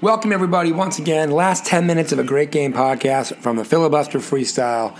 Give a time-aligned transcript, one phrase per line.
[0.00, 1.32] Welcome, everybody, once again.
[1.32, 4.96] Last 10 minutes of a great game podcast from the Filibuster Freestyle,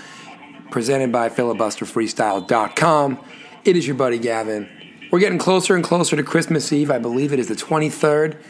[0.72, 3.24] presented by filibusterfreestyle.com.
[3.64, 4.68] It is your buddy Gavin.
[5.12, 6.90] We're getting closer and closer to Christmas Eve.
[6.90, 8.42] I believe it is the 23rd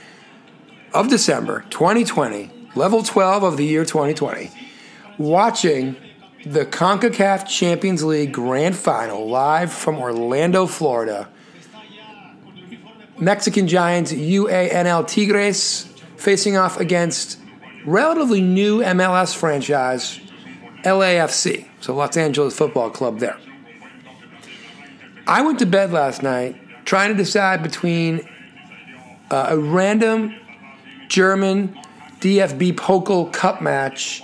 [0.94, 4.50] of December, 2020, level 12 of the year 2020.
[5.18, 5.96] Watching
[6.46, 11.28] the CONCACAF Champions League Grand Final live from Orlando, Florida.
[13.18, 15.87] Mexican Giants UANL Tigres
[16.18, 17.38] facing off against
[17.86, 20.20] relatively new MLS franchise
[20.84, 23.38] LAFC, so Los Angeles Football Club there.
[25.26, 28.26] I went to bed last night trying to decide between
[29.30, 30.34] uh, a random
[31.08, 31.78] German
[32.20, 34.22] DFB Pokal Cup match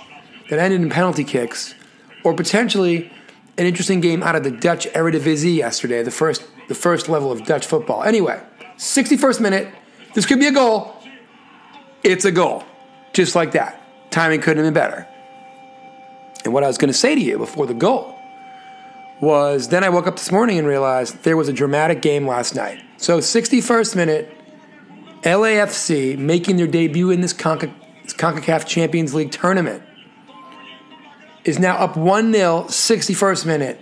[0.49, 1.75] that ended in penalty kicks,
[2.23, 3.11] or potentially
[3.57, 7.45] an interesting game out of the Dutch Eredivisie yesterday, the first the first level of
[7.45, 8.03] Dutch football.
[8.03, 8.41] Anyway,
[8.77, 9.67] 61st minute,
[10.15, 10.94] this could be a goal.
[12.05, 12.63] It's a goal,
[13.13, 13.81] just like that.
[14.11, 15.07] Timing couldn't have been better.
[16.43, 18.15] And what I was going to say to you before the goal
[19.19, 22.53] was then I woke up this morning and realized there was a dramatic game last
[22.53, 22.79] night.
[22.97, 24.37] So 61st minute,
[25.23, 27.73] LAFC making their debut in this Conca-
[28.05, 29.81] CONCACAF Champions League tournament
[31.43, 33.81] is now up 1 0, 61st minute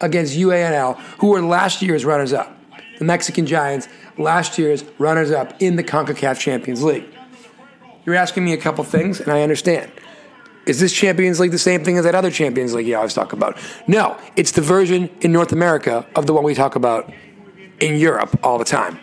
[0.00, 2.56] against UANL, who were last year's runners up.
[2.98, 7.04] The Mexican Giants, last year's runners up in the CONCACAF Champions League.
[8.04, 9.90] You're asking me a couple things, and I understand.
[10.66, 13.32] Is this Champions League the same thing as that other Champions League you always talk
[13.32, 13.58] about?
[13.86, 17.12] No, it's the version in North America of the one we talk about
[17.80, 18.98] in Europe all the time.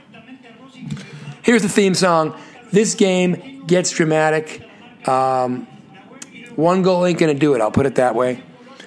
[1.42, 2.38] Here's the theme song.
[2.72, 4.68] This game gets dramatic.
[5.08, 5.68] Um,
[6.56, 8.44] one goal ain't going to do it, I'll put it that way.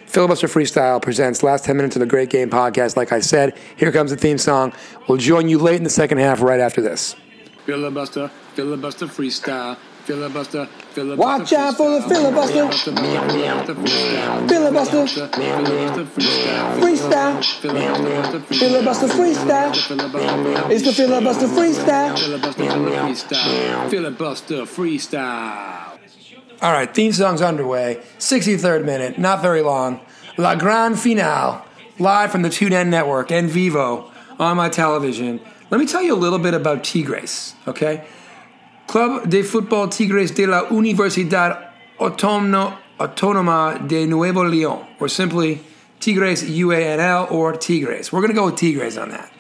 [0.07, 2.97] Filibuster Freestyle presents Last 10 Minutes of the Great Game podcast.
[2.97, 4.73] Like I said, here comes the theme song.
[5.09, 7.15] We'll join you late in the second half right after this.
[7.65, 9.77] Filibuster, filibuster freestyle.
[10.11, 11.21] Filibuster, filibuster.
[11.21, 12.69] Watch out for the filibuster.
[14.49, 15.07] Filibuster.
[16.81, 17.45] Freestyle.
[18.59, 19.71] Filibuster freestyle.
[20.69, 22.19] It's the filibuster freestyle.
[23.89, 25.99] Filibuster freestyle.
[26.61, 28.03] All right, theme song's underway.
[28.19, 30.01] 63rd minute, not very long.
[30.37, 31.63] La Grande Finale,
[32.01, 34.11] live from the TuneIn Network and Vivo
[34.41, 35.41] on my television.
[35.71, 38.05] Let me tell you a little bit about Tigres, okay?
[38.91, 41.71] Club de Fútbol Tigres de la Universidad
[42.01, 45.63] Autónoma de Nuevo León, or simply
[46.01, 48.13] Tigres UANL or Tigres.
[48.13, 49.31] We're going to go with Tigres on that.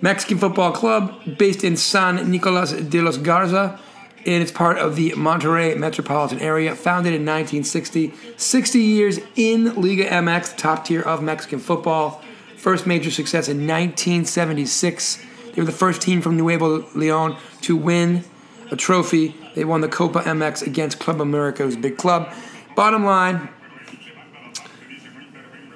[0.00, 3.78] Mexican football club based in San Nicolas de los Garza,
[4.26, 8.12] and it's part of the Monterrey metropolitan area, founded in 1960.
[8.36, 12.20] 60 years in Liga MX, top tier of Mexican football.
[12.56, 15.24] First major success in 1976.
[15.54, 18.24] They were the first team from Nuevo León to win
[18.70, 19.34] a trophy.
[19.54, 22.32] They won the Copa MX against Club America, who's a big club.
[22.76, 23.48] Bottom line,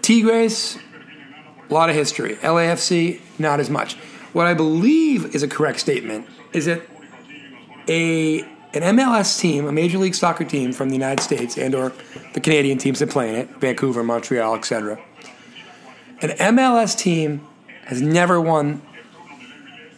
[0.03, 0.79] Tigres,
[1.69, 2.37] a lot of history.
[2.37, 3.95] LAFC, not as much.
[4.33, 6.83] What I believe is a correct statement is that
[7.89, 8.41] a
[8.75, 11.93] an MLS team, a Major League Soccer team from the United States and or
[12.33, 15.01] the Canadian teams that play in it, Vancouver, Montreal, etc.
[16.21, 17.47] An MLS team
[17.85, 18.83] has never won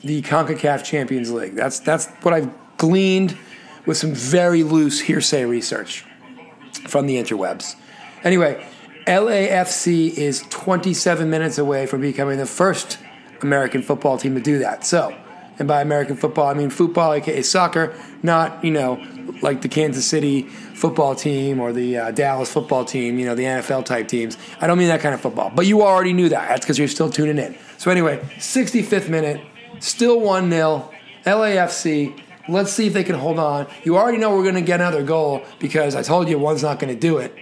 [0.02, 1.54] the CONCACAF Champions League.
[1.54, 3.36] That's that's what I've gleaned
[3.86, 6.04] with some very loose hearsay research
[6.88, 7.76] from the interwebs.
[8.24, 8.66] Anyway,
[9.06, 12.98] LAFC is 27 minutes away from becoming the first
[13.42, 14.84] American football team to do that.
[14.84, 15.16] So,
[15.58, 19.02] and by American football, I mean football, aka soccer, not, you know,
[19.42, 23.44] like the Kansas City football team or the uh, Dallas football team, you know, the
[23.44, 24.36] NFL type teams.
[24.60, 26.48] I don't mean that kind of football, but you already knew that.
[26.48, 27.56] That's because you're still tuning in.
[27.78, 29.40] So, anyway, 65th minute,
[29.80, 30.90] still 1 0,
[31.24, 32.20] LAFC.
[32.48, 33.66] Let's see if they can hold on.
[33.84, 36.78] You already know we're going to get another goal because I told you one's not
[36.78, 37.34] going to do it.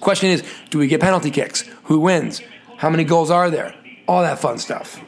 [0.00, 1.62] Question is, do we get penalty kicks?
[1.84, 2.40] Who wins?
[2.76, 3.74] How many goals are there?
[4.06, 5.00] All that fun stuff.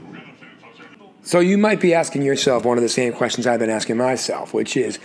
[1.23, 4.55] So you might be asking yourself one of the same questions I've been asking myself,
[4.55, 4.99] which is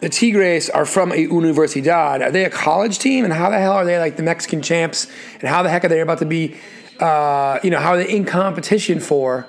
[0.00, 2.24] the Tigres are from a Universidad.
[2.24, 3.24] Are they a college team?
[3.24, 5.08] And how the hell are they like the Mexican champs?
[5.40, 6.56] And how the heck are they about to be,
[7.00, 9.46] uh, you know, how are they in competition for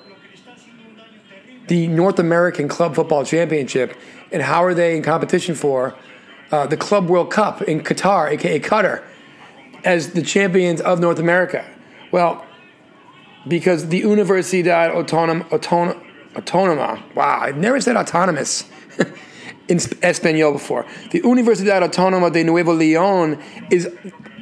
[1.72, 3.98] the North American Club Football Championship?
[4.34, 5.96] And how are they in competition for
[6.52, 9.02] uh, the Club World Cup in Qatar, aka Qatar,
[9.86, 11.66] as the champions of North America?
[12.12, 12.46] Well,
[13.48, 18.70] because the Universidad Autónoma, Autónoma, Autónoma wow, I've never said autonomous
[19.70, 20.86] in Espanol before.
[21.12, 23.42] The Universidad Autónoma de Nuevo León
[23.72, 23.90] is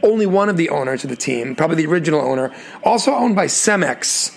[0.02, 2.52] only one of the owners of the team, probably the original owner,
[2.84, 4.36] also owned by Cemex,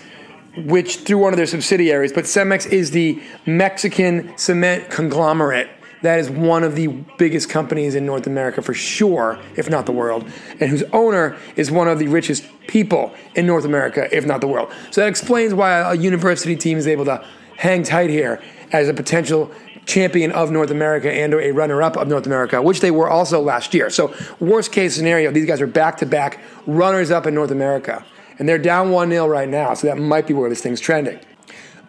[0.56, 5.68] which through one of their subsidiaries, but Cemex is the Mexican cement conglomerate
[6.02, 9.92] that is one of the biggest companies in North America for sure, if not the
[9.92, 10.28] world,
[10.60, 14.48] and whose owner is one of the richest people in North America, if not the
[14.48, 14.70] world.
[14.90, 17.24] So that explains why a university team is able to
[17.56, 19.50] hang tight here as a potential
[19.86, 23.40] champion of North America and or a runner-up of North America, which they were also
[23.40, 23.88] last year.
[23.90, 28.04] So worst case scenario, these guys are back-to-back runners-up in North America.
[28.42, 31.20] And they're down 1-0 right now, so that might be where this thing's trending.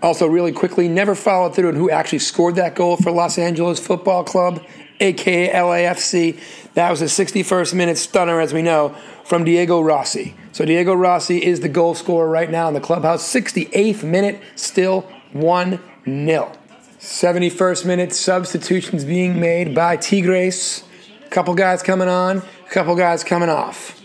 [0.03, 3.79] Also, really quickly, never followed through on who actually scored that goal for Los Angeles
[3.79, 4.63] Football Club,
[4.99, 6.39] aka LAFC.
[6.75, 10.35] That was a 61st minute stunner, as we know, from Diego Rossi.
[10.51, 13.27] So Diego Rossi is the goal scorer right now in the clubhouse.
[13.33, 16.51] 68th minute, still 1 0.
[16.99, 20.83] 71st minute, substitutions being made by Tigres.
[21.31, 24.02] Couple guys coming on, couple guys coming off.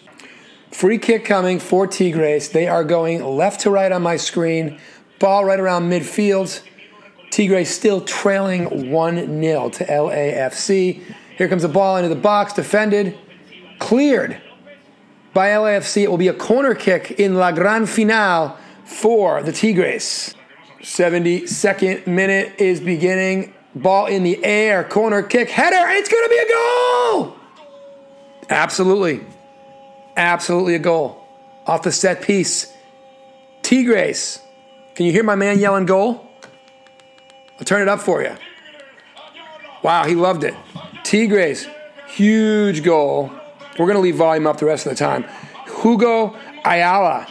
[0.72, 2.50] Free kick coming for Tigres.
[2.50, 4.78] They are going left to right on my screen.
[5.18, 6.62] Ball right around midfield.
[7.30, 11.02] Tigres still trailing 1 0 to LAFC.
[11.36, 13.16] Here comes the ball into the box, defended,
[13.78, 14.40] cleared
[15.32, 16.02] by LAFC.
[16.02, 20.34] It will be a corner kick in La Gran Final for the Tigres.
[20.80, 23.54] 72nd minute is beginning.
[23.74, 25.88] Ball in the air, corner kick, header.
[25.90, 27.36] It's going to be a goal!
[28.50, 29.20] Absolutely.
[30.18, 31.24] Absolutely a goal.
[31.66, 32.74] Off the set piece.
[33.62, 34.40] Tigres
[34.98, 36.28] can you hear my man yelling goal?
[37.56, 38.34] I'll turn it up for you.
[39.80, 40.56] Wow, he loved it.
[41.04, 41.68] Tigres,
[42.08, 43.30] huge goal.
[43.78, 45.24] We're going to leave volume up the rest of the time.
[45.82, 47.28] Hugo Ayala,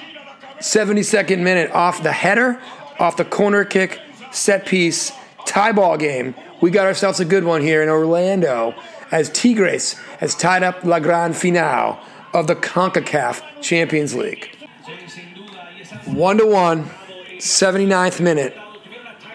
[0.59, 2.57] 72nd minute off the header,
[2.99, 3.99] off the corner kick,
[4.31, 5.11] set piece,
[5.45, 6.35] tie ball game.
[6.61, 8.75] We got ourselves a good one here in Orlando
[9.11, 11.99] as Tigres has tied up La Gran Final
[12.37, 14.55] of the CONCACAF Champions League.
[16.05, 16.87] One to one.
[17.39, 18.55] 79th minute.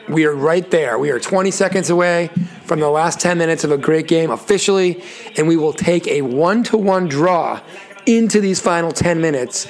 [0.09, 1.01] We are right there.
[1.01, 2.31] We are 20 seconds away
[2.65, 5.03] from the last 10 minutes of a great game officially,
[5.37, 7.61] and we will take a one to one draw
[8.07, 9.67] into these final 10 minutes.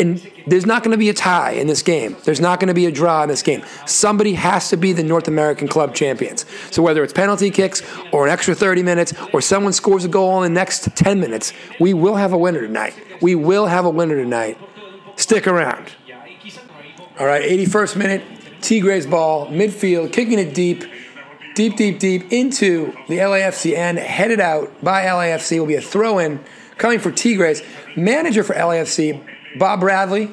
[0.00, 0.20] And
[0.50, 2.16] there's not going to be a tie in this game.
[2.24, 3.62] There's not going to be a draw in this game.
[3.86, 6.44] Somebody has to be the North American club champions.
[6.70, 10.42] So whether it's penalty kicks or an extra 30 minutes or someone scores a goal
[10.42, 12.94] in the next 10 minutes, we will have a winner tonight.
[13.20, 14.58] We will have a winner tonight.
[15.16, 15.92] Stick around.
[17.18, 18.22] All right, 81st minute,
[18.60, 20.84] Tigres ball, midfield, kicking it deep,
[21.56, 25.58] deep, deep, deep into the LAFC end, headed out by LAFC.
[25.58, 26.38] Will be a throw in
[26.76, 27.62] coming for Tigres.
[27.96, 29.20] Manager for LAFC,
[29.56, 30.30] Bob Bradley.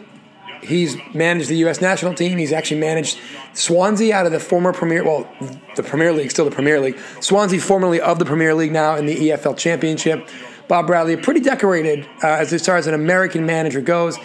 [0.62, 1.80] He's managed the U.S.
[1.80, 2.40] national team.
[2.40, 3.20] He's actually managed
[3.54, 5.30] Swansea out of the former Premier, well,
[5.76, 6.98] the Premier League, still the Premier League.
[7.20, 10.28] Swansea, formerly of the Premier League, now in the EFL Championship.
[10.68, 14.18] Bob Bradley, pretty decorated uh, as far as an American manager goes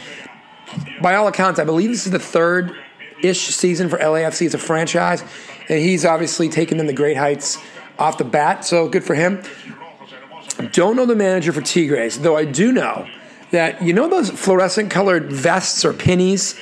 [1.00, 2.74] by all accounts, I believe this is the third
[3.22, 5.22] ish season for LAFC as a franchise,
[5.68, 7.58] and he's obviously taken them to great heights
[7.98, 8.64] off the bat.
[8.64, 9.42] So good for him.
[10.72, 13.08] Don't know the manager for Tigres, though I do know
[13.50, 16.58] that you know those fluorescent colored vests or pennies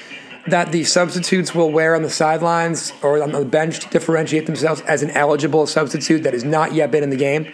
[0.46, 4.80] that the substitutes will wear on the sidelines or on the bench to differentiate themselves
[4.82, 7.52] as an eligible substitute that has not yet been in the game.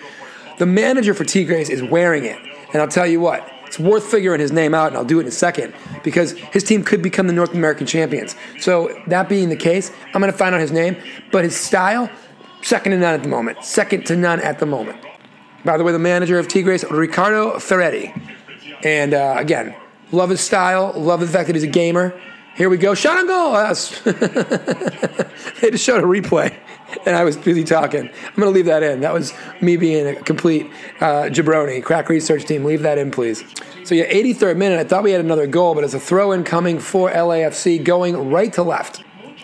[0.58, 2.38] The manager for Tigres is wearing it,
[2.72, 5.22] and I'll tell you what, it's worth figuring his name out, and I'll do it
[5.22, 8.36] in a second because his team could become the North American champions.
[8.60, 10.96] So, that being the case, I'm going to find out his name,
[11.32, 12.08] but his style,
[12.62, 13.64] second to none at the moment.
[13.64, 15.04] Second to none at the moment.
[15.64, 18.14] By the way, the manager of Tigres, Ricardo Ferretti.
[18.84, 19.74] And uh, again,
[20.12, 22.18] love his style, love the fact that he's a gamer.
[22.54, 22.94] Here we go.
[22.94, 23.52] Shot on goal.
[25.60, 26.56] they just showed a replay
[27.06, 28.08] and I was busy talking.
[28.08, 29.00] I'm going to leave that in.
[29.00, 31.82] That was me being a complete uh, jabroni.
[31.82, 33.44] Crack research team, leave that in, please.
[33.84, 36.44] So, yeah, 83rd minute, I thought we had another goal, but it's a throw in
[36.44, 39.02] coming for LAFC going right to left.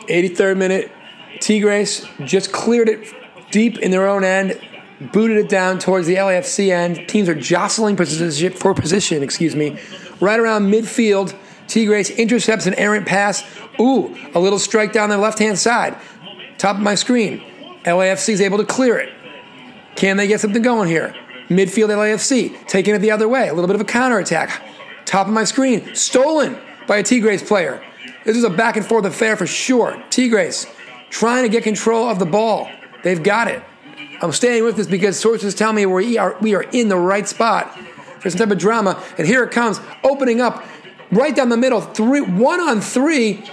[0.08, 0.92] 83rd minute,
[1.40, 3.12] Tigres just cleared it
[3.50, 4.58] deep in their own end,
[5.12, 7.08] booted it down towards the LAFC end.
[7.08, 9.78] Teams are jostling position, for position, excuse me,
[10.20, 11.34] right around midfield.
[11.66, 13.44] Tigres intercepts an errant pass.
[13.80, 15.96] Ooh, a little strike down the left hand side.
[16.58, 17.42] Top of my screen.
[17.84, 19.12] LAFC is able to clear it.
[19.96, 21.14] Can they get something going here?
[21.48, 23.48] Midfield LAFC taking it the other way.
[23.48, 24.62] A little bit of a counterattack.
[25.04, 25.94] Top of my screen.
[25.94, 27.82] Stolen by a Tigres player.
[28.24, 30.02] This is a back and forth affair for sure.
[30.10, 30.66] Tigres
[31.08, 32.70] trying to get control of the ball.
[33.02, 33.62] They've got it.
[34.22, 37.26] I'm staying with this because sources tell me we are, we are in the right
[37.26, 37.76] spot
[38.20, 39.02] for some type of drama.
[39.16, 40.64] And here it comes, opening up
[41.10, 43.44] right down the middle, three, one on three.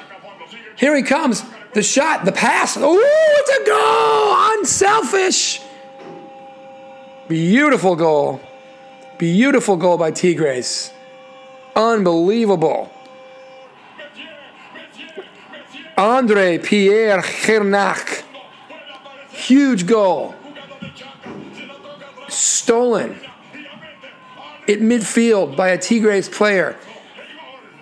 [0.76, 1.44] Here he comes.
[1.74, 2.78] The shot, the pass.
[2.78, 4.58] Ooh, it's a goal!
[4.58, 5.62] Unselfish.
[7.28, 8.42] Beautiful goal.
[9.18, 10.92] Beautiful goal by Tigres.
[11.76, 12.92] Unbelievable.
[15.98, 18.24] Andre Pierre Gignac.
[19.30, 20.36] Huge goal.
[22.38, 23.20] Stolen
[24.68, 26.76] at midfield by a Tigres player.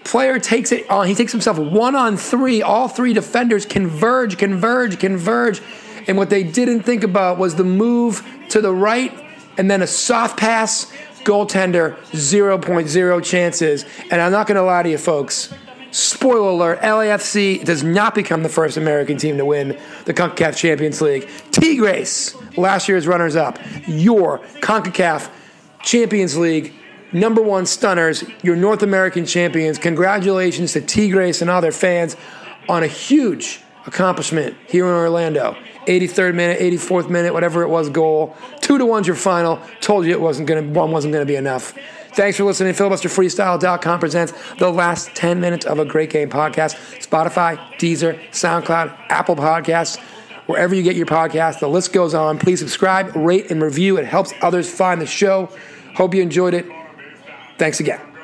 [0.03, 1.07] Player takes it on.
[1.07, 2.61] He takes himself one on three.
[2.61, 5.61] All three defenders converge, converge, converge.
[6.07, 9.11] And what they didn't think about was the move to the right
[9.57, 10.91] and then a soft pass.
[11.23, 13.83] Goaltender, 0.0 chances.
[14.11, 15.51] And I'm not going to lie to you, folks.
[15.95, 20.99] Spoiler alert, LAFC does not become the first American team to win the CONCACAF Champions
[20.99, 21.29] League.
[21.51, 23.57] Tigres, last year's runners up.
[23.87, 25.29] Your CONCACAF
[25.83, 26.73] Champions League
[27.13, 29.77] number one stunners, your North American champions.
[29.77, 32.17] Congratulations to Tigres and all their fans
[32.67, 35.55] on a huge accomplishment here in Orlando.
[35.87, 38.35] 83rd minute, 84th minute, whatever it was, goal.
[38.61, 39.59] Two to one's your final.
[39.81, 41.73] Told you it wasn't gonna one wasn't gonna be enough.
[42.13, 42.73] Thanks for listening.
[42.73, 46.75] FilibusterFreestyle.com presents the last 10 minutes of a great game podcast.
[47.05, 49.99] Spotify, Deezer, SoundCloud, Apple Podcasts,
[50.47, 51.59] wherever you get your podcast.
[51.59, 52.39] The list goes on.
[52.39, 53.97] Please subscribe, rate, and review.
[53.97, 55.49] It helps others find the show.
[55.95, 56.65] Hope you enjoyed it.
[57.57, 58.14] Thanks again.